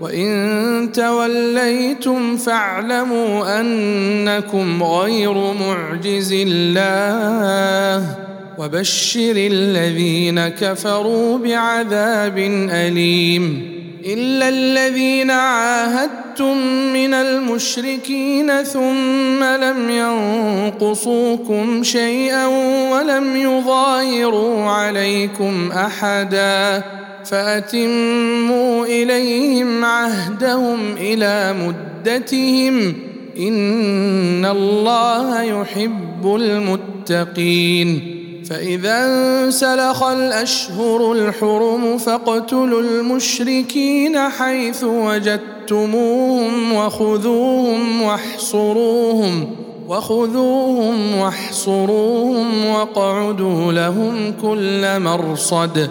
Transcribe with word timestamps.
وإن 0.00 0.92
توليتم 0.94 2.36
فاعلموا 2.36 3.60
أنكم 3.60 4.82
غير 4.82 5.34
معجز 5.34 6.34
الله 6.46 8.16
وبشر 8.58 9.34
الذين 9.36 10.48
كفروا 10.48 11.38
بعذاب 11.38 12.38
أليم 12.70 13.76
إلا 14.06 14.48
الذين 14.48 15.30
عاهدتم 15.30 16.56
من 16.92 17.14
المشركين 17.14 18.62
ثم 18.62 19.44
لم 19.44 19.90
ينقصوكم 19.90 21.82
شيئا 21.82 22.46
ولم 22.92 23.36
يظاهروا 23.36 24.70
عليكم 24.70 25.72
أحدا 25.72 26.82
فأتموا 27.30 28.86
إليهم 28.86 29.84
عهدهم 29.84 30.78
إلى 30.96 31.54
مدتهم 31.60 32.94
إن 33.38 34.44
الله 34.44 35.42
يحب 35.42 36.36
المتقين 36.40 38.16
فإذا 38.50 39.04
انسلخ 39.04 40.02
الأشهر 40.02 41.12
الحرم 41.12 41.98
فاقتلوا 41.98 42.80
المشركين 42.80 44.18
حيث 44.18 44.84
وجدتموهم 44.84 46.72
وخذوهم 46.72 48.02
واحصروهم 48.02 49.50
وخذوهم 49.88 51.16
واحصروهم 51.18 52.66
واقعدوا 52.66 53.72
لهم 53.72 54.34
كل 54.42 55.00
مرصد 55.00 55.90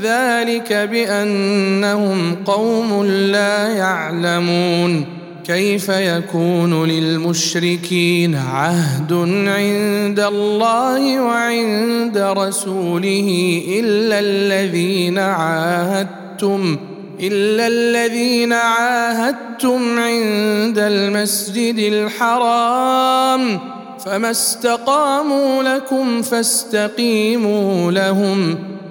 ذلك 0.00 0.72
بأنهم 0.72 2.36
قوم 2.44 3.04
لا 3.04 3.68
يعلمون. 3.68 5.04
كيف 5.46 5.88
يكون 5.88 6.88
للمشركين 6.88 8.34
عهد 8.34 9.12
عند 9.48 10.20
الله 10.20 11.22
وعند 11.22 12.18
رسوله 12.18 13.62
إلا 13.80 14.18
الذين 14.18 15.18
عاهدتم 15.18 16.78
إلا 17.20 17.66
الذين 17.66 18.52
عاهدتم 18.52 19.98
عند 19.98 20.78
المسجد 20.78 21.78
الحرام. 21.78 23.60
فما 24.04 24.30
استقاموا 24.30 25.62
لكم 25.62 26.22
فاستقيموا 26.22 27.92
لهم. 27.92 28.71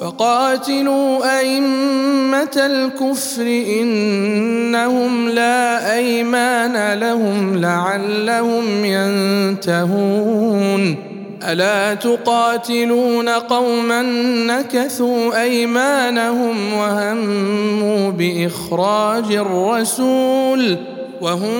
فقاتلوا 0.00 1.38
أئمة 1.40 2.56
الكفر 2.56 3.46
إنهم 3.80 5.28
لا 5.28 5.94
أيمان 5.94 6.98
لهم 6.98 7.60
لعلهم 7.60 8.84
ينتهون. 9.64 10.96
ألا 11.48 11.94
تقاتلون 11.94 13.28
قوما 13.28 14.02
نكثوا 14.46 15.42
أيمانهم 15.42 16.72
وهموا 16.72 18.10
بإخراج 18.10 19.32
الرسول 19.32 20.76
وهم 21.20 21.52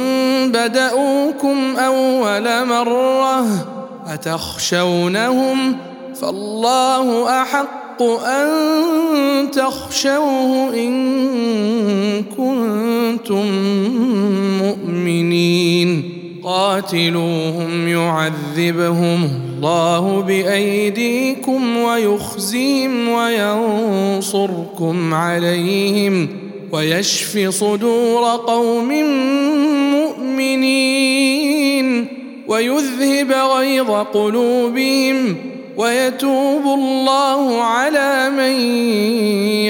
بدأوكم 0.53 1.77
أول 1.77 2.67
مرة 2.67 3.47
أتخشونهم 4.07 5.77
فالله 6.21 7.41
أحق 7.43 7.88
الحق 8.01 8.27
أن 8.27 9.51
تخشوه 9.51 10.75
إن 10.75 12.25
كنتم 12.37 13.47
مؤمنين. 14.63 16.15
قاتلوهم 16.45 17.89
يعذبهم 17.89 19.29
الله 19.57 20.21
بأيديكم 20.21 21.77
ويخزيهم 21.77 23.09
وينصركم 23.09 25.15
عليهم 25.15 26.29
ويشف 26.73 27.49
صدور 27.49 28.25
قوم 28.47 28.89
مؤمنين 29.93 32.07
ويذهب 32.49 33.33
غيظ 33.33 33.91
قلوبهم 33.91 35.37
ويتوب 35.79 36.65
الله 36.65 37.63
على 37.63 38.31
من 38.31 38.61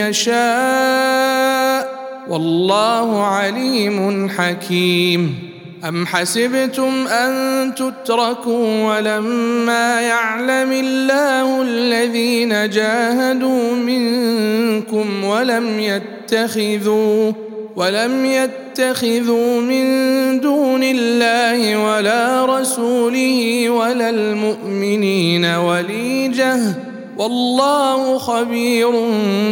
يشاء 0.09 1.89
والله 2.29 3.25
عليم 3.25 4.29
حكيم. 4.29 5.49
أم 5.85 6.07
حسبتم 6.07 7.07
أن 7.07 7.75
تتركوا 7.75 8.85
ولما 8.85 10.01
يعلم 10.01 10.73
الله 10.73 11.63
الذين 11.63 12.71
جاهدوا 12.71 13.75
منكم 13.75 15.25
ولم 15.25 15.81
يتخذوا 15.81 17.33
ولم 17.77 18.25
يتخذوا 18.25 18.68
من 19.61 19.85
دون 20.41 20.83
الله 20.83 21.77
ولا 21.77 22.47
رسوله 22.47 23.71
ولا 23.71 24.11
المؤمنين 24.11 25.45
وليجة. 25.45 26.59
والله 27.19 28.19
خبير 28.19 28.91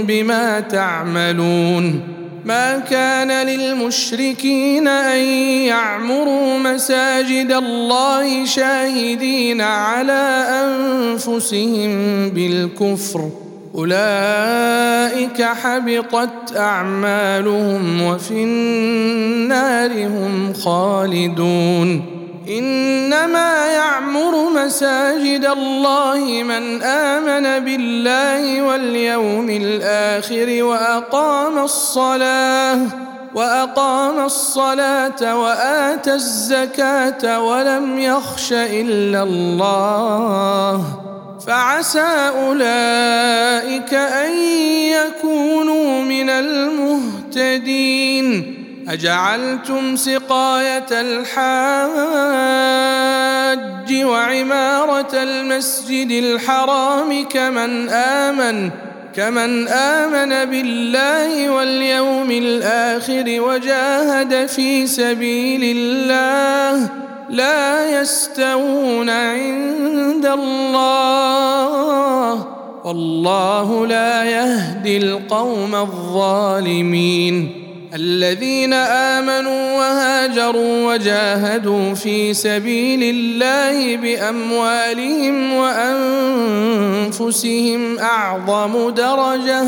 بما 0.02 0.60
تعملون. 0.60 2.00
ما 2.44 2.78
كان 2.78 3.46
للمشركين 3.46 4.88
أن 4.88 5.18
يعمروا 5.66 6.58
مساجد 6.58 7.52
الله 7.52 8.44
شاهدين 8.44 9.60
على 9.60 10.46
أنفسهم 10.64 11.90
بالكفر. 12.30 13.45
أولئك 13.76 15.42
حبطت 15.42 16.56
أعمالهم 16.56 18.02
وفي 18.02 18.32
النار 18.32 20.06
هم 20.06 20.52
خالدون. 20.54 22.16
إنما 22.48 23.66
يعمر 23.66 24.64
مساجد 24.64 25.44
الله 25.44 26.42
من 26.42 26.82
آمن 26.82 27.64
بالله 27.64 28.62
واليوم 28.62 29.50
الآخر 29.50 30.62
وأقام 30.62 31.58
الصلاة 31.58 32.78
وأقام 33.34 34.24
الصلاة 34.24 35.42
وآتى 35.42 36.14
الزكاة 36.14 37.40
ولم 37.40 37.98
يخش 37.98 38.52
إلا 38.52 39.22
الله. 39.22 41.05
فعسى 41.46 42.30
أولئك 42.38 43.94
أن 43.94 44.38
يكونوا 44.90 46.02
من 46.02 46.30
المهتدين. 46.30 47.86
أجعلتم 48.88 49.96
سقاية 49.96 50.86
الحاج 50.90 51.86
وعمارة 54.04 55.12
المسجد 55.14 56.10
الحرام 56.10 57.24
كمن 57.24 57.88
آمن 57.88 58.70
كمن 59.16 59.68
آمن 59.68 60.44
بالله 60.50 61.50
واليوم 61.50 62.30
الآخر 62.30 63.24
وجاهد 63.40 64.46
في 64.46 64.86
سبيل 64.86 65.76
الله. 65.76 67.05
لا 67.30 68.00
يستوون 68.00 69.10
عند 69.10 70.26
الله 70.26 71.66
والله 72.84 73.86
لا 73.86 74.24
يهدي 74.24 74.96
القوم 74.96 75.74
الظالمين 75.74 77.62
الذين 77.94 78.72
آمنوا 78.72 79.76
وهاجروا 79.78 80.92
وجاهدوا 80.92 81.94
في 81.94 82.34
سبيل 82.34 83.02
الله 83.02 83.96
بأموالهم 83.96 85.52
وأنفسهم 87.12 87.98
أعظم 87.98 88.90
درجة 88.90 89.64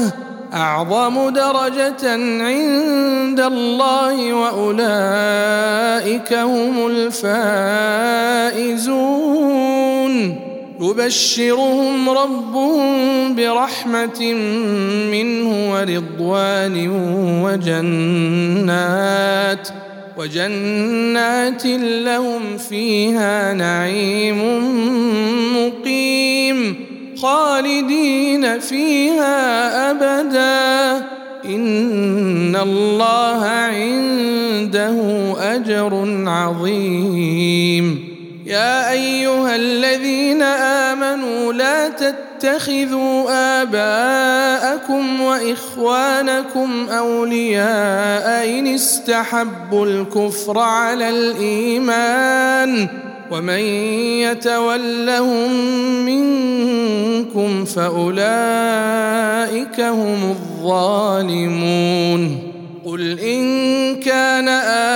أعظم 0.55 1.29
درجة 1.29 2.12
عند 2.43 3.41
الله 3.41 4.33
وأولئك 4.33 4.73
هم 6.33 6.87
الفائزون. 6.87 8.29
يبشرهم 10.81 12.11
ربهم 12.11 13.35
برحمة 13.35 14.33
منه 15.12 15.73
ورضوان 15.73 16.89
وجنات 18.65 19.69
وجنات 20.19 21.67
لهم 22.05 22.59
فيها 22.59 23.55
نعيم 23.55 24.39
مقيم. 25.56 26.88
خالدين 27.23 28.61
فيها 28.61 29.91
أبدا. 29.91 31.06
إن 31.44 32.56
الله 32.56 33.44
عنده 33.44 34.97
أجر 35.38 36.23
عظيم. 36.26 38.09
يا 38.47 38.91
أيها 38.91 39.56
الذين 39.56 40.43
آمنوا 40.43 41.53
لا 41.53 41.88
تتخذوا 41.88 43.31
آباءكم 43.62 45.21
وإخوانكم 45.21 46.88
أولياء 46.88 48.59
إن 48.59 48.67
استحبوا 48.67 49.87
الكفر 49.87 50.59
على 50.59 51.09
الإيمان. 51.11 52.88
ومن 53.30 53.58
يتولهم 54.25 55.52
منكم 56.04 57.64
فأولئك 57.64 58.20
هم 59.80 60.30
الظالمون. 60.30 62.48
قل 62.88 63.20
إن 63.20 63.96
كان 63.96 64.48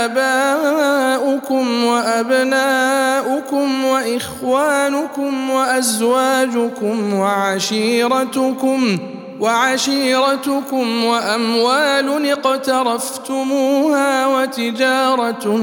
آباؤكم 0.02 1.84
وأبناؤكم 1.84 3.84
وإخوانكم 3.84 5.50
وأزواجكم 5.50 7.14
وعشيرتكم 7.14 8.98
وعشيرتكم 9.42 11.04
وأموال 11.04 12.30
اقترفتموها 12.30 14.26
وتجارة 14.26 15.60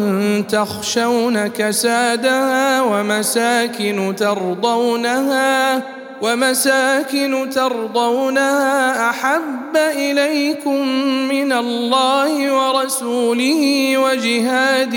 تخشون 0.49 1.47
كسادها 1.47 2.81
ومساكن 2.81 4.15
ترضونها 4.17 5.83
ومساكن 6.21 7.49
ترضونها 7.55 9.09
أحب 9.09 9.77
إليكم 9.77 10.87
من 11.29 11.51
الله 11.51 12.53
ورسوله 12.53 13.93
وجهاد 13.97 14.91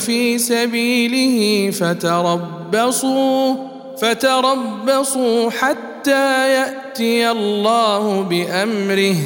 في 0.00 0.38
سبيله 0.38 1.70
فتربصوا 1.70 3.54
فتربصوا 4.00 5.50
حتى 5.50 5.88
يأتي 6.08 7.30
الله 7.30 8.22
بأمره 8.22 9.16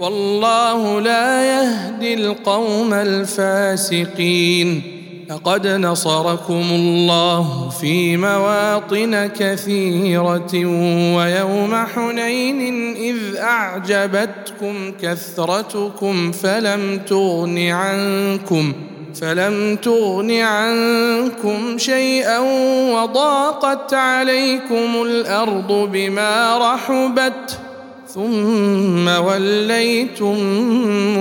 والله 0.00 1.00
لا 1.00 1.44
يهدي 1.44 2.14
القوم 2.14 2.94
الفاسقين. 2.94 4.82
لقد 5.30 5.66
نصركم 5.66 6.62
الله 6.70 7.68
في 7.80 8.16
مواطن 8.16 9.26
كثيرة 9.26 10.54
ويوم 11.16 11.74
حنين 11.94 12.96
إذ 12.96 13.36
أعجبتكم 13.36 14.92
كثرتكم 15.02 16.32
فلم 16.32 17.00
تغن 17.06 17.58
عنكم. 17.58 18.72
فلم 19.20 19.76
تغن 19.76 20.30
عنكم 20.30 21.78
شيئا 21.78 22.38
وضاقت 22.92 23.94
عليكم 23.94 25.02
الأرض 25.02 25.88
بما 25.92 26.58
رحبت 26.58 27.58
ثم 28.14 29.08
وليتم 29.08 30.36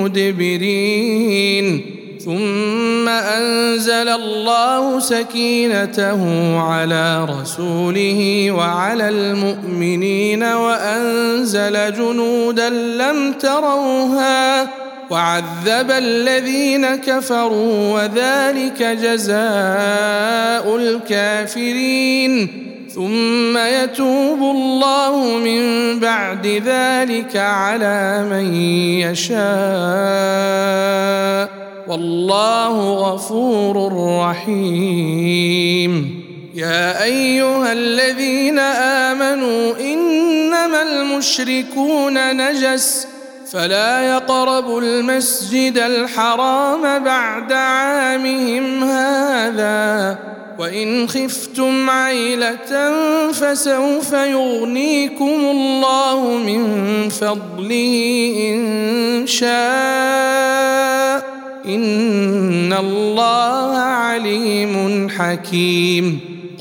مدبرين 0.03 1.85
ثم 2.25 3.09
أنزل 3.09 4.09
الله 4.09 4.99
سكينته 4.99 6.21
على 6.59 7.25
رسوله 7.25 8.51
وعلى 8.51 9.09
المؤمنين 9.09 10.43
وأنزل 10.43 11.93
جنودا 11.93 12.69
لم 12.69 13.33
تروها 13.33 14.63
وعذب 15.09 15.91
الذين 15.91 16.95
كفروا 16.95 17.93
وذلك 17.93 18.83
جزاء 18.83 20.77
الكافرين. 20.77 22.59
ثم 22.95 23.57
يتوب 23.57 24.39
الله 24.39 25.37
من 25.37 25.99
بعد 25.99 26.47
ذلك 26.47 27.35
على 27.35 28.25
من 28.29 28.55
يشاء. 28.99 29.43
والله 31.87 32.93
غفور 32.93 33.93
رحيم. 34.19 36.23
يا 36.55 37.03
أيها 37.03 37.73
الذين 37.73 38.59
آمنوا 38.59 39.73
إنما 39.79 40.81
المشركون 40.81 42.37
نجس 42.37 43.07
فلا 43.53 44.01
يقربوا 44.01 44.81
المسجد 44.81 45.77
الحرام 45.77 47.03
بعد 47.03 47.51
عامهم 47.51 48.83
هذا 48.83 50.17
وإن 50.59 51.07
خفتم 51.07 51.89
عيلة 51.89 52.91
فسوف 53.31 54.13
يغنيكم 54.13 55.39
الله 55.51 56.37
من 56.37 56.63
فضله 57.09 58.33
إن 58.53 59.27
شاء. 59.27 61.23
إن 61.65 62.73
الله 62.73 63.77
عليم 63.77 65.09
حكيم. 65.09 66.32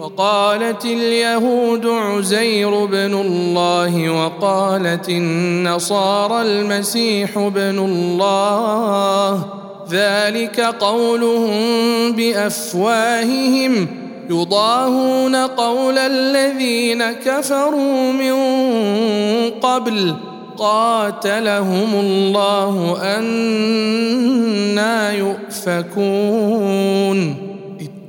وقالت 0.00 0.84
اليهود 0.84 1.86
عزير 1.86 2.84
بن 2.84 3.14
الله 3.14 4.10
وقالت 4.10 5.08
النصارى 5.08 6.42
المسيح 6.42 7.38
بن 7.38 7.78
الله. 7.78 9.44
ذلك 9.90 10.60
قولهم 10.60 12.12
بأفواههم. 12.12 13.86
يضاهون 14.30 15.36
قول 15.36 15.98
الذين 15.98 17.12
كفروا 17.12 18.12
من 18.12 18.34
قبل. 19.50 20.14
قاتلهم 20.58 21.94
الله 21.94 22.98
أنا 23.02 25.12
يؤفكون. 25.12 25.86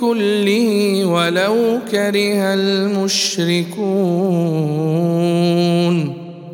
كله 0.00 1.04
ولو 1.04 1.80
كره 1.90 2.54
المشركون. 2.54 3.76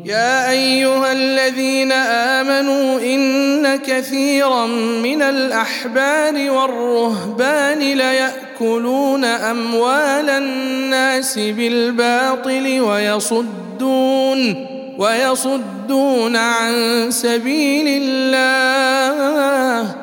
يا 0.05 0.51
أيها 0.51 1.11
الذين 1.11 1.91
آمنوا 1.91 2.99
إن 2.99 3.75
كثيرا 3.75 4.65
من 5.03 5.21
الأحبار 5.21 6.51
والرهبان 6.51 7.79
ليأكلون 7.79 9.25
أموال 9.25 10.29
الناس 10.29 11.39
بالباطل 11.39 12.81
ويصدون 12.81 14.67
ويصدون 14.97 16.35
عن 16.35 17.05
سبيل 17.09 18.03
الله. 18.03 20.02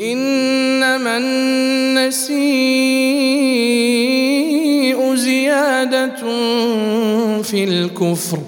إنما 0.00 1.16
النسيء 1.16 2.38
زيادة 5.14 6.16
في 7.42 7.64
الكفر. 7.64 8.38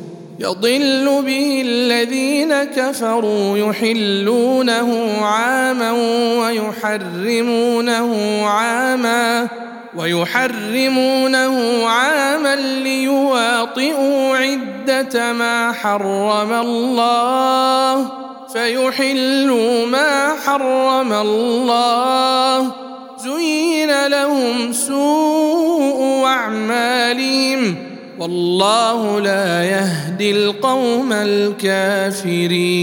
يضل 0.41 1.23
به 1.27 1.63
الذين 1.67 2.65
كفروا 2.65 3.59
يحلونه 3.59 5.19
عاما 5.23 5.93
ويحرمونه 6.41 8.09
عاما 8.47 9.49
ويحرمونه 9.97 11.87
عاما 11.87 12.57
ليواطئوا 12.57 14.37
عدة 14.37 15.33
ما 15.33 15.73
حرم 15.73 16.53
الله. 16.53 18.30
فيحلوا 18.53 19.87
ما 19.87 20.37
حرم 20.47 21.13
الله. 21.13 22.73
زين 23.19 24.07
لهم 24.07 24.73
سوء 24.73 26.25
أعمالهم. 26.27 27.77
والله 28.19 29.21
لا 29.21 29.65
يهدي 29.65 30.31
القوم 30.31 31.13
الكافرين. 31.13 32.77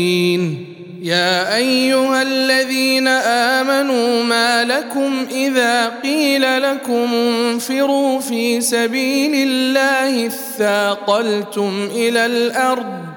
يا 1.01 1.55
أيها 1.55 2.21
الذين 2.21 3.07
آمنوا 3.07 4.23
ما 4.23 4.63
لكم 4.63 5.25
إذا 5.31 5.89
قيل 6.03 6.61
لكم 6.61 7.13
انفروا 7.13 8.19
في 8.19 8.61
سبيل 8.61 9.49
الله 9.49 10.27
اثاقلتم 10.27 11.89
إلى 11.95 12.25
الأرض 12.25 13.16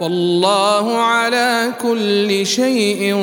والله 0.00 0.96
على 0.98 1.72
كل 1.82 2.46
شيء 2.46 3.16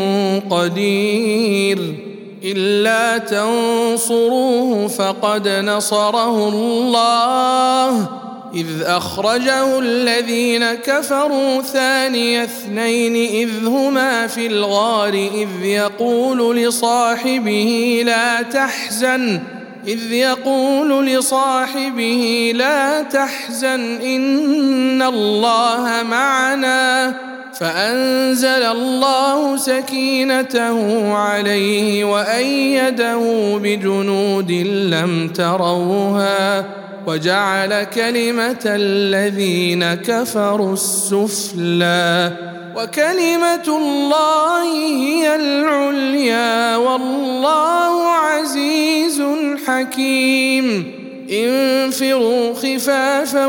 قدير. 0.50 1.96
إلا 2.44 3.18
تنصروه 3.18 4.88
فقد 4.88 5.48
نصره 5.48 6.50
الله. 6.50 8.10
إذ 8.56 8.82
أخرجه 8.82 9.80
الذين 9.80 10.74
كفروا 10.74 11.62
ثاني 11.62 12.44
اثنين 12.44 13.16
إذ 13.16 13.68
هما 13.68 14.28
في 14.28 14.48
الغار 14.48 15.14
إذ 15.14 15.66
يقول 15.66 16.58
لصاحبه 16.58 18.02
لا 18.06 18.42
تحزن. 18.42 19.57
إذ 19.88 20.12
يقول 20.12 21.06
لصاحبه 21.06 22.52
لا 22.56 23.02
تحزن 23.02 24.02
إن 24.02 25.02
الله 25.02 26.04
معنا 26.04 27.14
فأنزل 27.54 28.64
الله 28.64 29.58
سكينته 29.58 31.14
عليه 31.14 32.04
وأيده 32.04 33.20
بجنود 33.58 34.52
لم 34.92 35.28
تروها 35.28 36.66
وجعل 37.08 37.84
كلمة 37.84 38.64
الذين 38.66 39.94
كفروا 39.94 40.74
السفلى 40.74 42.47
وكلمة 42.78 43.68
الله 43.68 44.64
هي 45.04 45.36
العليا 45.36 46.76
والله 46.76 48.04
عزيز 48.04 49.24
حكيم. 49.68 50.92
انفروا 51.32 52.54
خفافا 52.54 53.46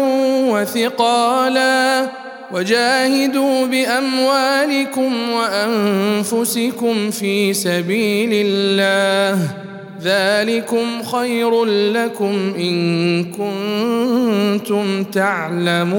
وثقالا 0.51 2.07
وجاهدوا 2.53 3.67
بأموالكم 3.67 5.31
وأنفسكم 5.31 7.11
في 7.11 7.55
سبيل 7.55 8.31
الله. 8.33 9.39
ذلكم 10.03 11.03
خير 11.03 11.65
لكم 11.65 12.55
إن 12.59 13.25
كنتم 13.25 15.05
تعلمون. 15.05 15.99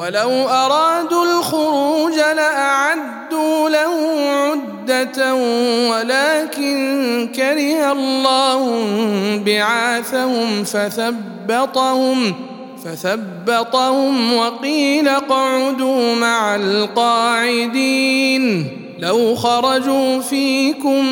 ولو 0.00 0.48
أرادوا 0.48 1.24
الخروج 1.24 2.14
لأعدوا 2.14 3.68
له 3.68 4.18
عدة 4.30 5.34
ولكن 5.90 7.28
كره 7.34 7.92
الله 7.92 8.86
بعاثهم 9.46 10.64
فثبطهم 10.64 12.34
فثبطهم 12.84 14.36
وقيل 14.36 15.08
اقعدوا 15.08 16.14
مع 16.14 16.56
القاعدين 16.56 18.00
لو 18.98 19.34
خرجوا 19.34 20.20
فيكم 20.20 21.04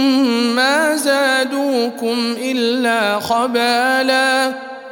ما 0.56 0.96
زادوكم 0.96 2.34
إلا 2.42 3.20
خبالا 3.20 4.68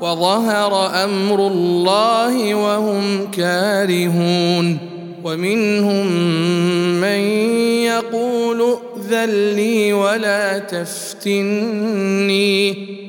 وظهر 0.00 1.04
أمر 1.04 1.46
الله 1.46 2.54
وهم 2.54 3.30
كارهون 3.30 4.78
ومنهم 5.24 6.06
من 7.00 7.20
يقول 7.84 8.62
ائذن 8.62 9.54
لي 9.54 9.92
ولا 9.92 10.58
تفتني. 10.58 11.76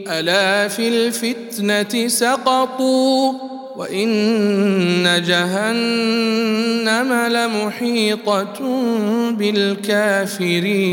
ألا 0.08 0.67
في 0.67 0.88
الفتنة 0.88 2.08
سقطوا 2.08 3.34
وإن 3.76 5.23
جهنم 5.28 7.13
لمحيطة 7.13 8.60
بالكافرين. 9.32 10.88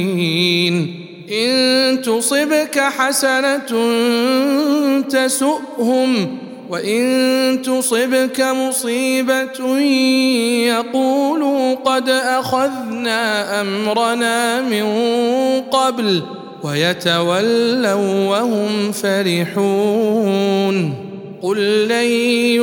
إن 1.33 2.03
تصبك 2.03 2.79
حسنة 2.79 3.71
تسؤهم 5.01 6.39
وإن 6.71 7.63
تصبك 7.65 8.41
مصيبة 8.41 9.79
يقولوا 10.69 11.75
قد 11.75 12.09
أخذنا 12.09 13.61
أمرنا 13.61 14.61
من 14.61 14.85
قبل 15.61 16.23
ويتولوا 16.63 18.29
وهم 18.29 18.93
فرحون. 18.93 20.35
قل 21.43 21.89
لن 21.89 22.11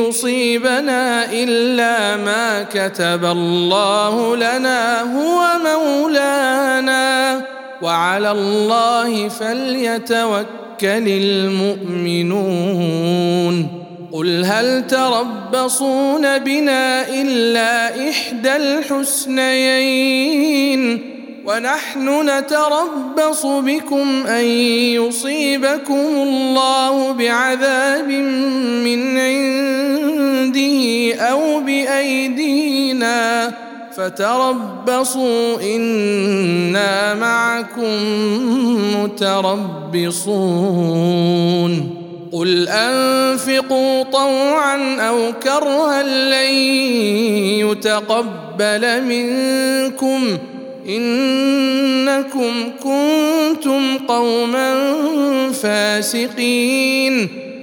يصيبنا 0.02 1.32
إلا 1.32 2.18
ما 2.18 2.64
كتب 2.64 3.26
الله 3.26 4.36
لنا 4.36 5.02
هو 5.02 5.44
مولانا. 5.64 7.61
وعلى 7.82 8.32
الله 8.32 9.30
فليتوكل 9.30 11.08
المؤمنون. 11.08 12.62
قل 14.12 14.46
هل 14.46 14.88
تربصون 14.88 16.38
بنا 16.38 17.10
إلا 17.10 18.10
إحدى 18.10 18.56
الحسنيين؟ 18.56 20.02
ونحن 21.46 22.30
نتربص 22.30 23.46
بكم 23.46 24.28
أن 24.28 24.46
يصيبكم 24.96 25.94
الله 25.94 27.12
بعذاب 27.12 28.08
من 28.86 29.18
عنده 29.18 31.16
أو 31.16 31.60
بأيدينا. 31.60 33.54
فتربصوا 34.02 35.62
إنا 35.76 37.14
معكم 37.14 37.98
متربصون. 39.04 40.12
قل 42.32 42.68
أنفقوا 42.68 44.04
طوعا 44.04 44.96
أو 45.00 45.18
كرها 45.44 46.04
لن 46.04 46.54
يتقبل 47.70 49.04
منكم. 49.04 50.38
إنكم 50.88 52.54
كنتم 52.84 53.98
قوما 54.08 54.74
فاسقين. 55.52 57.30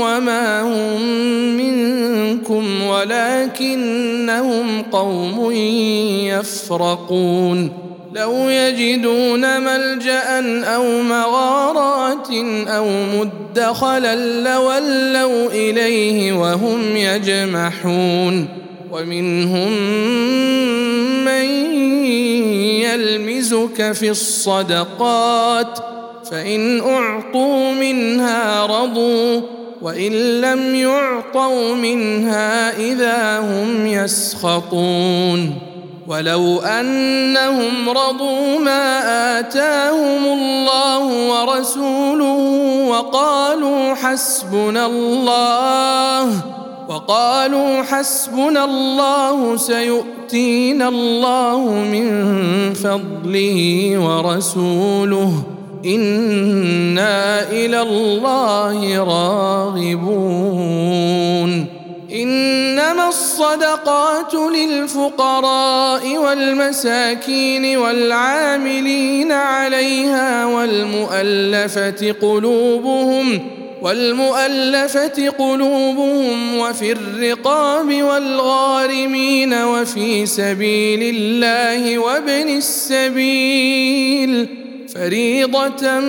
وما 0.00 0.62
هم 0.62 1.02
منكم 1.56 2.82
ولكنهم 2.82 4.82
قوم 4.82 5.52
يفرقون. 6.26 7.72
لو 8.14 8.48
يجدون 8.48 9.60
ملجأ 9.60 10.64
أو 10.64 11.02
مغارات 11.02 12.28
أو 12.68 12.86
مدخلا 13.14 14.42
لولوا 14.42 15.50
إليه 15.50 16.32
وهم 16.32 16.96
يجمحون. 16.96 18.48
ومنهم 18.92 19.72
من 21.24 21.44
يلمزك 22.80 23.92
في 23.92 24.10
الصدقات 24.10 25.78
فإن 26.30 26.80
أعطوا 26.80 27.72
منها 27.72 28.66
رضوا. 28.66 29.57
وإن 29.82 30.40
لم 30.40 30.74
يعطوا 30.74 31.74
منها 31.74 32.76
إذا 32.76 33.38
هم 33.40 33.86
يسخطون 33.86 35.58
ولو 36.08 36.60
أنهم 36.60 37.88
رضوا 37.88 38.58
ما 38.58 39.38
آتاهم 39.38 40.24
الله 40.24 41.04
ورسوله 41.30 42.38
وقالوا 42.88 43.94
حسبنا 43.94 44.86
الله 44.86 46.30
وقالوا 46.88 47.82
حسبنا 47.82 48.64
الله 48.64 49.56
سيؤتينا 49.56 50.88
الله 50.88 51.60
من 51.68 52.08
فضله 52.74 53.92
ورسوله 53.98 55.57
أنا 55.84 57.50
إلى 57.50 57.82
الله 57.82 59.04
راغبون 59.04 60.58
انما 62.12 63.08
الصدقات 63.08 64.34
للفقراء 64.34 66.16
والمساكين 66.16 67.76
والعاملين 67.76 69.32
عليها 69.32 70.46
والمؤلفه 70.46 72.14
قلوبهم 72.22 73.40
والمؤلفه 73.82 75.28
قلوبهم 75.38 76.58
وفي 76.58 76.92
الرقاب 76.92 78.02
والغارمين 78.02 79.54
وفي 79.54 80.26
سبيل 80.26 81.14
الله 81.16 81.98
وابن 81.98 82.48
السبيل 82.56 84.48
فريضة 84.94 86.00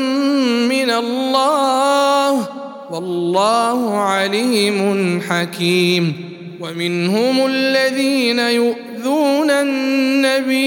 من 0.69 0.89
الله 0.89 2.47
والله 2.91 3.97
عليم 3.97 5.21
حكيم. 5.29 6.29
ومنهم 6.59 7.45
الذين 7.45 8.39
يؤذون 8.39 9.49
النبي 9.49 10.59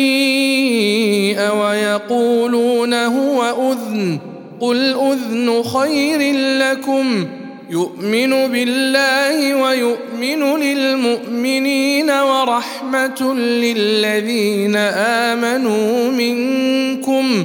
ويقولون 1.38 2.94
هو 2.94 3.72
أذن 3.72 4.18
قل 4.60 4.76
أذن 4.76 5.62
خير 5.62 6.34
لكم 6.58 7.26
يؤمن 7.70 8.30
بالله 8.30 9.54
ويؤمن 9.54 10.60
للمؤمنين 10.60 12.10
ورحمة 12.10 13.34
للذين 13.34 14.76
آمنوا 14.76 16.10
منكم. 16.10 17.44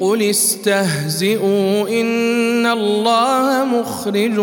قل 0.00 0.22
استهزئوا 0.22 1.88
إن 1.88 2.66
الله 2.66 3.64
مخرج 3.64 4.38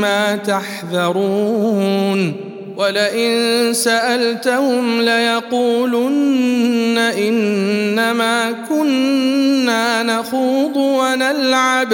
ما 0.00 0.36
تحذرون 0.36 2.32
ولئن 2.76 3.70
سألتهم 3.74 5.00
ليقولن 5.00 6.98
إنما 6.98 8.52
كنا 8.68 10.02
نخوض 10.02 10.76
ونلعب 10.76 11.92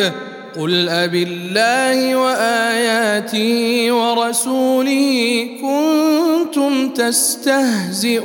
قل 0.59 0.89
أب 0.89 1.15
الله 1.15 2.17
وآياته 2.17 3.87
ورسوله 3.93 5.47
كنتم 5.63 6.89
تستهزئون 6.89 8.21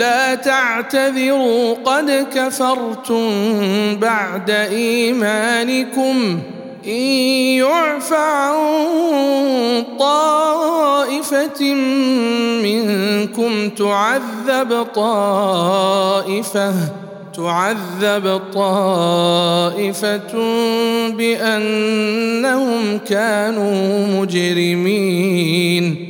لا 0.00 0.34
تعتذروا 0.34 1.74
قد 1.84 2.26
كفرتم 2.34 3.30
بعد 3.96 4.50
إيمانكم 4.50 6.38
إن 6.86 7.02
يعف 7.60 8.12
عن 8.12 8.54
طائفة 9.98 11.74
منكم 12.62 13.68
تعذب 13.68 14.86
طائفة 14.94 16.74
تعذب 17.36 18.40
طائفة 18.54 20.32
بأنهم 21.10 22.98
كانوا 22.98 24.06
مجرمين 24.20 26.09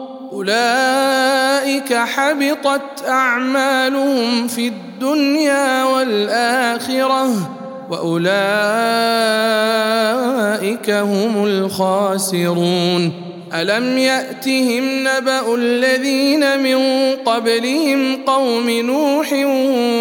أولئك 0.31 1.93
حبطت 1.93 3.07
أعمالهم 3.07 4.47
في 4.47 4.67
الدنيا 4.67 5.83
والآخرة 5.83 7.51
وأولئك 7.89 8.31
هم 10.89 11.45
الخاسرون. 11.45 13.31
ألم 13.53 13.97
يأتهم 13.97 15.07
نبأ 15.07 15.55
الذين 15.55 16.59
من 16.63 16.79
قبلهم 17.25 18.15
قوم 18.25 18.69
نوح 18.69 19.33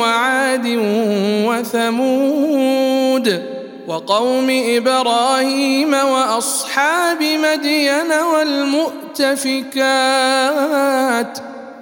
وعاد 0.00 0.78
وثمود 1.46 2.89
وقوم 3.90 4.46
إبراهيم 4.50 5.94
وأصحاب 5.94 7.18
مدين 7.22 8.12
والمؤتفكات 8.35 9.79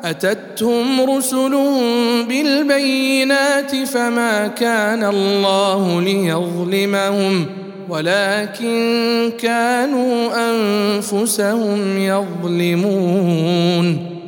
أتتهم 0.05 1.11
رسلهم 1.17 2.25
بالبينات 2.25 3.77
فما 3.77 4.47
كان 4.47 5.05
الله 5.05 6.01
ليظلمهم 6.01 7.47
ولكن 7.89 9.33
كانوا 9.39 10.31
أنفسهم 10.51 11.99
يظلمون 11.99 13.39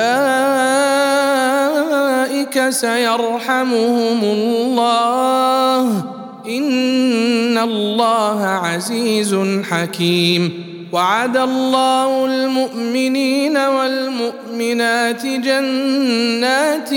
سيرحمهم 2.69 4.23
الله. 4.23 6.03
إن 6.47 7.57
الله 7.57 8.45
عزيز 8.45 9.35
حكيم. 9.71 10.71
وعد 10.93 11.37
الله 11.37 12.25
المؤمنين 12.25 13.57
والمؤمنات 13.57 15.25
جنات 15.25 16.89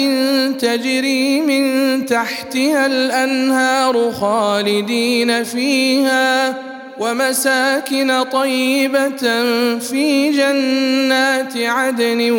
تجري 0.60 1.40
من 1.40 2.06
تحتها 2.06 2.86
الأنهار 2.86 4.12
خالدين 4.12 5.44
فيها. 5.44 6.73
ومساكن 6.98 8.22
طيبة 8.32 9.44
في 9.78 10.30
جنات 10.30 11.56
عدن 11.56 12.30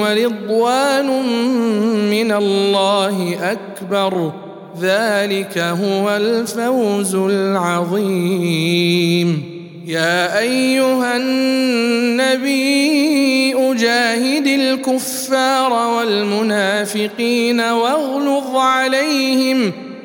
ورضوان 0.00 1.06
من 2.10 2.32
الله 2.32 3.38
أكبر. 3.42 4.32
ذلك 4.80 5.58
هو 5.58 6.16
الفوز 6.16 7.14
العظيم. 7.14 8.78
يا 9.86 10.38
أيها 10.38 11.16
النبي 11.16 12.58
أجاهد 13.54 14.46
الكفار 14.46 15.72
والمنافقين 15.72 17.60
واغلظ 17.60 18.56
عليهم. 18.56 19.72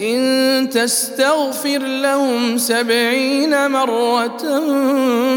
إن 0.00 0.70
تستغفر 0.70 1.78
لهم 1.78 2.58
سبعين 2.58 3.70
مرة 3.70 4.60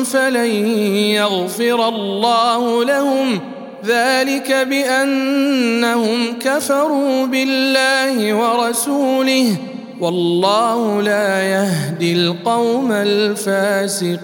فلن 0.04 0.68
يغفر 0.96 1.90
الله 1.90 2.84
لهم. 2.84 3.40
ذلك 3.86 4.52
بأنهم 4.52 6.40
كفروا 6.40 7.26
بالله 7.26 8.34
ورسوله. 8.34 9.56
والله 10.00 11.02
لا 11.02 11.44
يهدي 11.44 12.14
القوم 12.14 12.92
الفاسقين. 12.92 14.20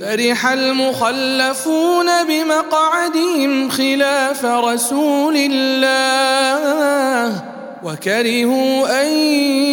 فرح 0.00 0.46
المخلفون 0.46 2.06
بمقعدهم 2.28 3.68
خلاف 3.68 4.44
رسول 4.44 5.36
الله. 5.36 7.42
وكرهوا 7.82 9.02
أن 9.02 9.08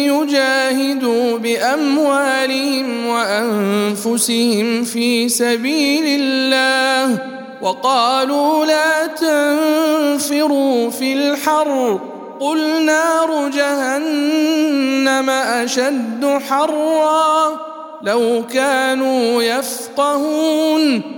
يجاهدوا 0.06 1.38
بأموالهم 1.38 3.06
وأنفسهم 3.06 4.84
في 4.84 5.28
سبيل 5.28 6.20
الله 6.20 7.18
وقالوا 7.62 8.66
لا 8.66 9.06
تنفروا 9.06 10.90
في 10.90 11.12
الحر 11.12 12.00
قل 12.40 12.84
نار 12.84 13.48
جهنم 13.48 15.30
أشد 15.30 16.38
حرا 16.48 17.60
لو 18.02 18.42
كانوا 18.52 19.42
يفقهون 19.42 21.17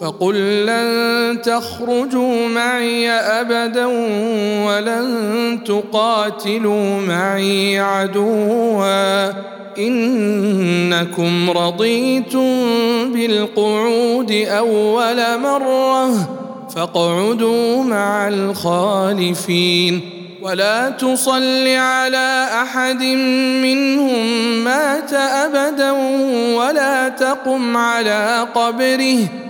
فقل 0.00 0.66
لن 0.66 1.42
تخرجوا 1.42 2.48
معي 2.48 3.10
أبدا 3.10 3.86
ولن 4.66 5.58
تقاتلوا 5.66 7.00
معي 7.00 7.78
عدوا. 7.78 9.50
إنكم 9.78 11.50
رضيتم 11.50 12.54
بالقعود 13.12 14.32
أول 14.32 15.40
مرة 15.40 16.10
فاقعدوا 16.74 17.82
مع 17.82 18.28
الخالفين. 18.28 20.00
ولا 20.42 20.90
تصل 20.90 21.68
على 21.68 22.48
أحد 22.62 23.02
منهم 23.62 24.26
مات 24.64 25.12
أبدا 25.12 25.90
ولا 26.56 27.08
تقم 27.08 27.76
على 27.76 28.46
قبره. 28.54 29.49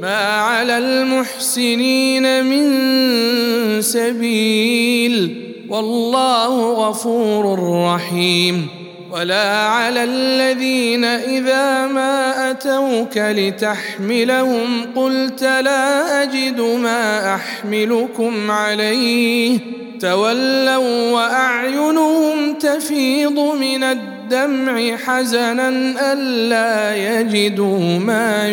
ما 0.00 0.40
على 0.40 0.78
المحسنين 0.78 2.44
من 2.44 3.82
سبيل 3.82 5.42
والله 5.68 6.72
غفور 6.72 7.58
رحيم 7.84 8.68
ولا 9.12 9.66
على 9.66 10.04
الذين 10.04 11.04
إذا 11.04 11.86
ما 11.86 12.50
أتوك 12.50 13.16
لتحملهم 13.16 14.86
قلت 14.96 15.42
لا 15.42 16.22
أجد 16.22 16.60
ما 16.60 17.34
أحملكم 17.34 18.50
عليه 18.50 19.58
تولوا 20.00 21.12
وأعينهم 21.12 22.54
تفيض 22.54 23.38
من 23.38 23.84
الدمع 24.30 24.96
حزنا 24.96 25.68
ألا 26.12 26.96
يجدوا 26.96 27.98
ما 27.98 28.48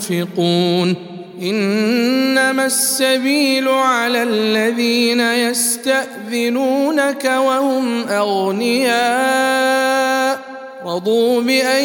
ينفقون. 0.00 0.94
إنما 1.42 2.66
السبيل 2.66 3.68
على 3.68 4.22
الذين 4.22 5.20
يستأذنونك 5.20 7.24
وهم 7.24 8.08
أغنياء. 8.08 8.98
رضوا 10.86 11.42
بأن 11.42 11.84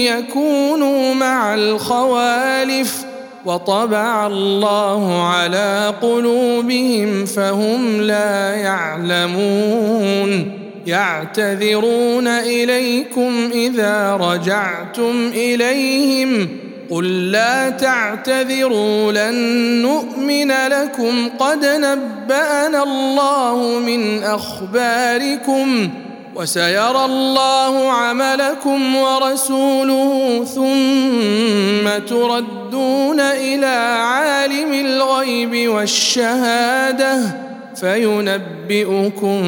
يكونوا 0.00 1.14
مع 1.14 1.54
الخوالف. 1.54 3.04
وطبع 3.44 4.26
الله 4.26 5.22
على 5.22 5.94
قلوبهم 6.02 7.26
فهم 7.26 8.00
لا 8.00 8.54
يعلمون. 8.54 10.63
يعتذرون 10.86 12.28
إليكم 12.28 13.50
إذا 13.52 14.16
رجعتم 14.16 15.30
إليهم 15.34 16.48
قل 16.90 17.30
لا 17.30 17.70
تعتذروا 17.70 19.12
لن 19.12 19.34
نؤمن 19.82 20.50
لكم 20.50 21.28
قد 21.38 21.64
نبأنا 21.64 22.82
الله 22.82 23.78
من 23.78 24.22
أخباركم 24.22 25.90
وسيرى 26.34 27.04
الله 27.04 27.90
عملكم 27.90 28.96
ورسوله 28.96 30.44
ثم 30.54 32.04
تردون 32.06 33.20
إلى 33.20 33.96
عالم 34.00 34.72
الغيب 34.72 35.68
والشهادة 35.68 37.44
فينبئكم 37.76 39.42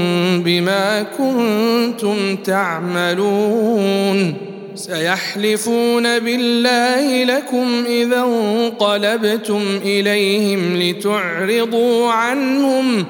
بما 0.44 1.06
كنتم 1.18 2.36
تعملون. 2.36 4.34
سيحلفون 4.74 6.18
بالله 6.18 7.24
لكم 7.24 7.84
إذا 7.86 8.20
انقلبتم 8.20 9.62
إليهم 9.84 10.76
لتعرضوا 10.76 12.10
عنهم 12.10 13.04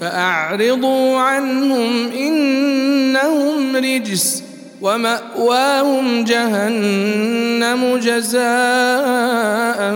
فأعرضوا 0.00 1.18
عنهم 1.18 2.08
إنهم 2.18 3.76
رجس 3.76 4.44
ومأواهم 4.80 6.24
جهنم 6.24 7.96
جزاء 7.96 9.92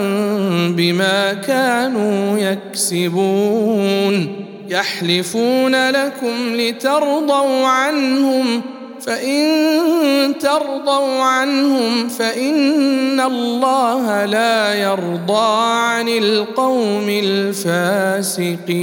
بما 0.77 1.33
كانوا 1.33 2.39
يكسبون. 2.39 4.46
يحلفون 4.69 5.91
لكم 5.91 6.55
لترضوا 6.55 7.67
عنهم 7.67 8.63
فإن 9.01 10.35
ترضوا 10.41 11.23
عنهم 11.23 12.09
فإن 12.09 13.21
الله 13.21 14.25
لا 14.25 14.75
يرضى 14.75 15.71
عن 15.73 16.09
القوم 16.09 17.07
الفاسقين. 17.09 18.77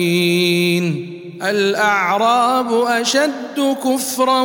الأعراب 1.43 2.73
أشد 2.73 3.75
كفرا 3.83 4.41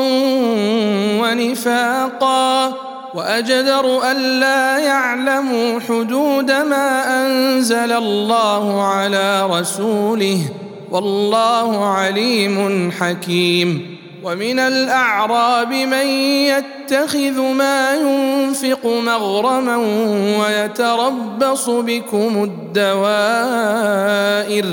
ونفاقا 1.23 2.75
وأجدر 3.15 4.11
الا 4.11 4.79
يعلموا 4.79 5.81
حدود 5.81 6.51
ما 6.51 7.27
أنزل 7.27 7.93
الله 7.93 8.83
على 8.83 9.47
رسوله. 9.47 10.41
والله 10.91 11.85
عليم 11.85 12.91
حكيم. 13.01 13.99
ومن 14.25 14.59
الأعراب 14.59 15.73
من 15.73 16.07
يتخذ 16.07 17.41
ما 17.41 17.95
ينفق 17.95 18.87
مغرما 18.87 19.77
ويتربص 20.41 21.71
بكم 21.71 22.51
الدوائر. 22.77 24.65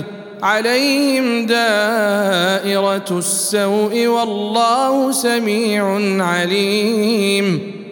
عليهم 0.43 1.45
دائرة 1.45 3.05
السوء 3.11 4.07
والله 4.07 5.11
سميع 5.11 5.99
عليم. 6.23 7.75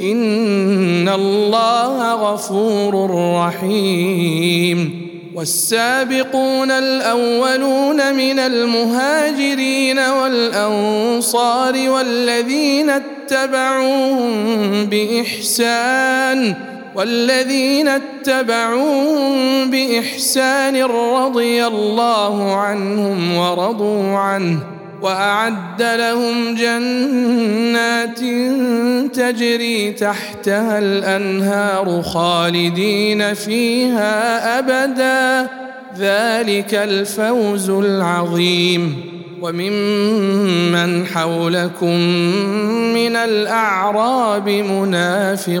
إن 0.00 1.08
الله 1.08 2.14
غفور 2.14 3.10
رحيم. 3.36 5.10
والسابقون 5.34 6.70
الأولون 6.70 8.14
من 8.14 8.38
المهاجرين 8.38 9.98
والأنصار 9.98 11.90
والذين 11.90 12.90
اتبعوهم 12.90 14.86
بإحسان 14.86 16.54
والذين 16.94 17.88
اتبعوهم 17.88 19.70
بإحسان 19.70 20.82
رضي 20.84 21.66
الله 21.66 22.54
عنهم 22.54 23.36
ورضوا 23.36 24.18
عنه. 24.18 24.79
وأعد 25.02 25.82
لهم 25.82 26.54
جنات 26.54 28.20
تجري 29.14 29.92
تحتها 29.92 30.78
الأنهار 30.78 32.02
خالدين 32.02 33.34
فيها 33.34 34.58
أبدا. 34.58 35.50
ذلك 35.98 36.74
الفوز 36.74 37.70
العظيم. 37.70 39.10
وممن 39.42 41.06
حولكم 41.06 42.00
من 42.94 43.16
الأعراب 43.16 44.48
منافقون. 44.48 45.60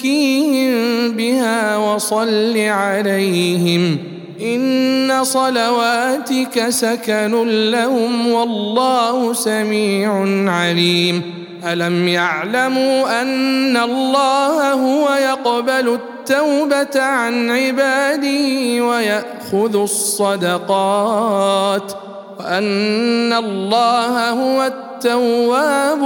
وتزكيهم 0.00 1.12
بها 1.12 1.76
وصل 1.76 2.56
عليهم 2.56 3.98
إن 4.40 5.24
صلواتك 5.24 6.68
سكن 6.68 7.70
لهم 7.70 8.32
والله 8.32 9.32
سميع 9.32 10.12
عليم. 10.52 11.22
ألم 11.64 12.08
يعلموا 12.08 13.22
أن 13.22 13.76
الله 13.76 14.72
هو 14.72 15.10
يقبل 15.10 15.98
التوبة 15.98 17.02
عن 17.02 17.50
عباده 17.50 18.84
ويأخذ 18.84 19.76
الصدقات 19.82 21.12
وأن 22.38 23.32
الله 23.32 24.30
هو 24.30 24.62
التواب 24.62 26.02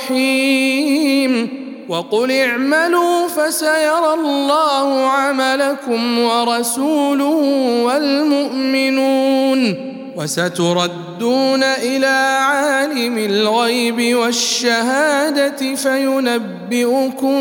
الرحيم. 0.00 1.61
وقل 1.92 2.30
اعملوا 2.30 3.28
فسيرى 3.28 4.14
الله 4.14 5.06
عملكم 5.06 6.18
ورسوله 6.18 7.36
والمؤمنون 7.84 9.74
وستردون 10.16 11.62
إلى 11.62 12.38
عالم 12.40 13.18
الغيب 13.18 14.16
والشهادة 14.16 15.74
فينبئكم 15.74 17.38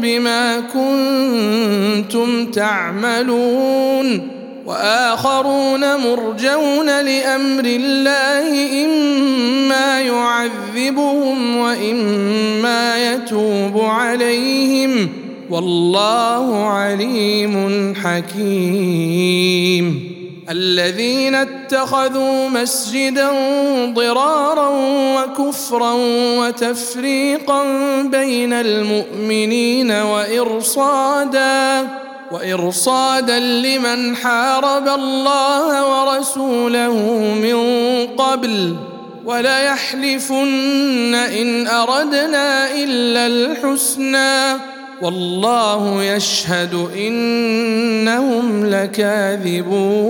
بما 0.00 0.60
كنتم 0.60 2.50
تعملون 2.50 4.35
وآخرون 4.66 5.96
مرجون 5.96 6.86
لأمر 6.86 7.64
الله 7.64 8.84
إما 8.84 10.00
يعذبهم 10.00 11.56
وإما 11.56 13.12
يتوب 13.12 13.80
عليهم. 13.80 15.08
والله 15.50 16.66
عليم 16.66 17.94
حكيم. 18.04 19.36
الذين 20.50 21.34
اتخذوا 21.34 22.48
مسجدا 22.48 23.30
ضرارا 23.94 24.68
وكفرا 25.16 25.92
وتفريقا 26.38 27.62
بين 28.02 28.52
المؤمنين 28.52 29.90
وإرصادا 29.90 31.86
وإرصادا 32.30 33.38
لمن 33.38 34.16
حارب 34.16 34.88
الله 34.88 35.86
ورسوله 35.86 36.94
من 37.42 37.56
قبل 38.06 38.76
وليحلفن 39.24 41.14
إن 41.14 41.66
أردنا 41.66 42.74
إلا 42.74 43.26
الحسنى 43.26 44.60
والله 45.02 46.02
يشهد 46.04 46.88
إنهم 46.96 48.66
لكاذبون. 48.66 50.06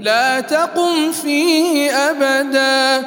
لا 0.00 0.40
تقم 0.40 1.12
فيه 1.12 1.90
أبدا. 1.90 3.06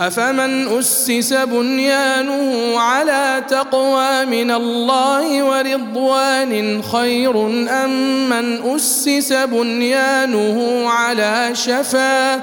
أفمن 0.00 0.78
أسس 0.78 1.32
بنيانه 1.32 2.78
على 2.78 3.44
تقوى 3.48 4.24
من 4.24 4.50
الله 4.50 5.42
ورضوان 5.42 6.82
خير 6.82 7.46
أم 7.68 8.28
من 8.30 8.74
أسس 8.74 9.32
بنيانه 9.32 10.88
على 10.88 11.50
شفا؟ 11.52 12.34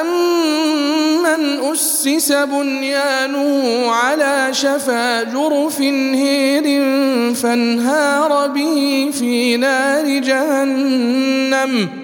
أمن 0.00 1.72
أسس 1.72 2.32
بنيانه 2.32 3.90
على 3.90 4.48
شفا 4.52 5.22
جرف 5.22 5.80
هير 5.80 6.64
فانهار 7.34 8.48
به 8.48 9.10
في 9.18 9.56
نار 9.56 10.18
جهنم؟ 10.18 12.03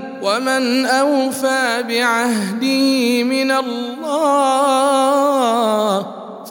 ومن 0.21 0.85
اوفى 0.85 1.83
بعهده 1.89 3.23
من 3.23 3.51
الله 3.51 4.61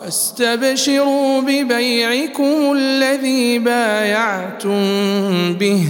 فاستبشروا 0.01 1.41
ببيعكم 1.41 2.73
الذي 2.73 3.59
بايعتم 3.59 4.75
به 5.55 5.83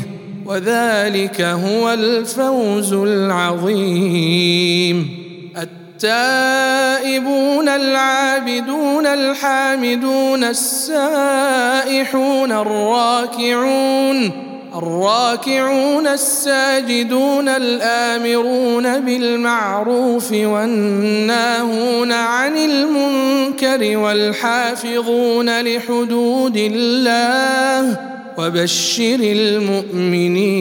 وذلك 0.46 1.40
هو 1.40 1.92
الفوز 1.92 2.92
العظيم 2.92 4.40
التائبون 6.02 7.68
العابدون 7.68 9.06
الحامدون 9.06 10.44
السائحون 10.44 12.52
الراكعون 12.52 14.49
الراكعون 14.74 16.06
الساجدون 16.06 17.48
الآمرون 17.48 19.00
بالمعروف 19.00 20.32
والناهون 20.32 22.12
عن 22.12 22.56
المنكر 22.56 23.96
والحافظون 23.98 25.60
لحدود 25.60 26.56
الله 26.56 27.98
وبشر 28.38 29.18
المؤمنين 29.20 30.60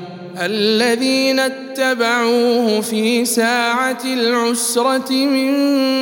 الذين 0.45 1.39
اتبعوه 1.39 2.81
في 2.81 3.25
ساعة 3.25 4.01
العسرة 4.05 5.11
من 5.11 5.51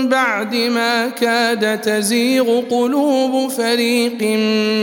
بعد 0.10 0.56
ما 0.56 1.08
كاد 1.08 1.82
تزيغ 1.82 2.62
قلوب 2.62 3.52
فريق 3.52 4.22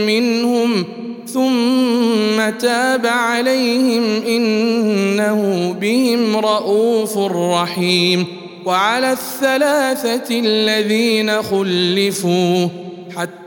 منهم 0.07 0.85
ثم 1.27 2.49
تاب 2.59 3.05
عليهم 3.05 4.23
إنه 4.27 5.73
بهم 5.81 6.37
رؤوف 6.37 7.17
رحيم 7.17 8.25
وعلى 8.65 9.11
الثلاثة 9.11 10.39
الذين 10.39 11.41
خلفوا 11.41 12.86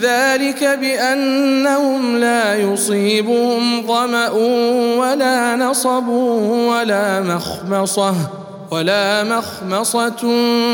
ذلك 0.00 0.64
بأنهم 0.64 2.16
لا 2.16 2.54
يصيبهم 2.54 3.86
ظمأ 3.86 4.28
ولا 4.98 5.56
نصب 5.56 6.08
ولا 6.08 7.20
مخمصة 7.20 8.14
ولا 8.70 9.24
مخمصة 9.24 10.10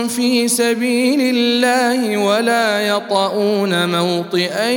في 0.08 0.48
سبيل 0.48 1.20
الله 1.36 2.16
ولا 2.16 2.80
يطؤون 2.80 3.88
موطئا 3.88 4.70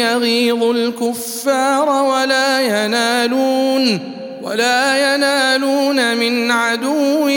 يغيظ 0.00 0.62
الكفار 0.62 1.88
ولا 1.88 2.60
ينالون 2.60 4.23
ولا 4.44 5.14
ينالون 5.14 6.16
من 6.16 6.50
عدو 6.50 7.28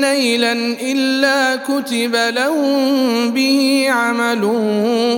نيلا 0.00 0.52
إلا 0.82 1.56
كتب 1.56 2.14
لهم 2.14 3.30
به 3.30 3.86
عمل 3.90 4.50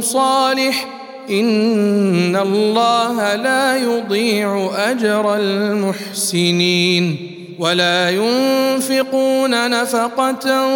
صالح. 0.02 0.86
إن 1.30 2.36
الله 2.36 3.34
لا 3.34 3.76
يضيع 3.76 4.70
أجر 4.76 5.36
المحسنين. 5.36 7.16
ولا 7.58 8.10
ينفقون 8.10 9.70
نفقة 9.70 10.70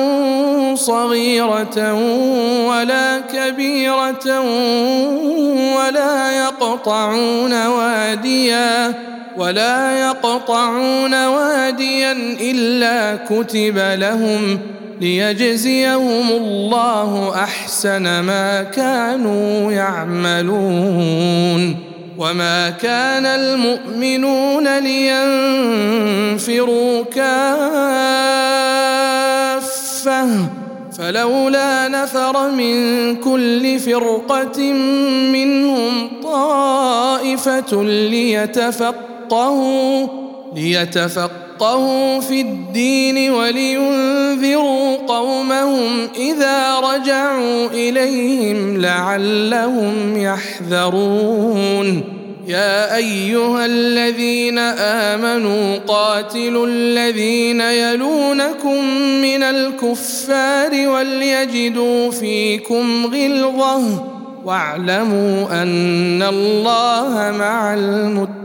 صغيرة 0.75 1.95
ولا 2.69 3.21
كبيرة 3.33 4.41
ولا 5.77 6.45
يقطعون 6.45 7.67
واديا. 7.67 9.14
ولا 9.37 9.99
يقطعون 10.01 11.27
واديا 11.27 12.13
إلا 12.41 13.17
كتب 13.17 13.79
لهم 13.79 14.59
ليجزيهم 15.01 16.29
الله 16.31 17.35
أحسن 17.35 18.21
ما 18.21 18.63
كانوا 18.63 19.73
يعملون 19.73 21.77
وما 22.19 22.71
كان 22.71 23.27
المؤمنون 23.27 24.79
لينفروا 26.29 27.05
كافة 27.05 28.35
فلولا 30.99 31.89
نفر 31.89 32.51
من 32.51 33.17
كل 33.17 33.81
فرقة 33.81 34.73
منهم 35.33 36.11
طائفة 36.23 37.83
ليتفقوا 37.83 39.14
ليتفقهوا 39.31 40.09
ليتفقهوا 40.57 42.21
في 42.21 42.41
الدين 42.41 43.31
ولينذروا 43.31 44.97
قومهم 44.97 46.09
إذا 46.17 46.81
رجعوا 46.81 47.67
إليهم 47.67 48.81
لعلهم 48.81 50.17
يحذرون. 50.17 52.03
يا 52.47 52.97
أيها 52.97 53.67
الذين 53.67 54.59
آمنوا 54.59 55.79
قاتلوا 55.79 56.67
الذين 56.67 57.61
يلونكم 57.61 58.85
من 59.23 59.43
الكفار 59.43 60.89
وليجدوا 60.89 62.11
فيكم 62.11 63.07
غلظة 63.07 64.05
واعلموا 64.45 65.63
أن 65.63 66.23
الله 66.23 67.35
مع 67.39 67.75
المتقين. 67.75 68.44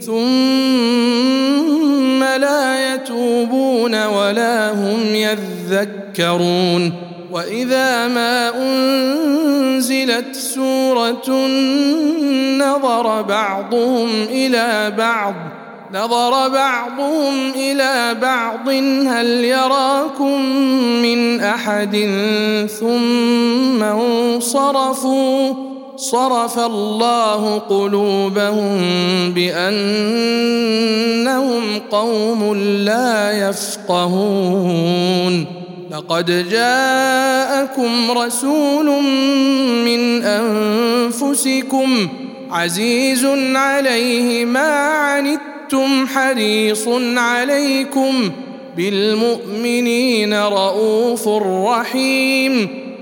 ثم 0.00 0.20
لا 2.24 2.94
يتوبون 2.94 4.06
ولا 4.06 4.72
هم 4.72 5.14
يذكرون. 5.14 6.92
وإذا 7.32 8.08
ما 8.08 8.52
أنزلت 8.58 10.34
سورة 10.36 11.30
نظر 12.58 13.22
بعضهم 13.22 14.08
إلى 14.30 14.92
بعض. 14.98 15.34
نظر 15.94 16.48
بعضهم 16.48 17.50
إلى 17.56 18.16
بعض. 18.22 18.68
هل 19.08 19.26
يراكم 19.26 20.42
من 21.02 21.40
أحد 21.40 21.96
ثم 22.80 23.82
انصرفوا؟ 23.82 25.69
صرف 26.00 26.58
الله 26.58 27.58
قلوبهم 27.58 28.80
بأنهم 29.32 30.02
قوم 31.90 32.54
لا 32.84 33.48
يفقهون. 33.48 35.46
لقد 35.92 36.48
جاءكم 36.50 38.10
رسول 38.10 38.86
من 39.84 40.22
أنفسكم 40.24 42.08
عزيز 42.50 43.26
عليه 43.54 44.44
ما 44.44 44.88
عنتم 44.88 46.06
حريص 46.06 46.88
عليكم 47.16 48.30
بالمؤمنين 48.76 50.34
رءوف 50.34 51.28
رحيم. 51.68 52.68